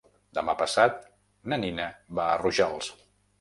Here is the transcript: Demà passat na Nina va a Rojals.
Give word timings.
Demà 0.35 0.53
passat 0.61 0.97
na 1.53 1.59
Nina 1.65 1.87
va 2.21 2.27
a 2.31 2.41
Rojals. 2.41 2.91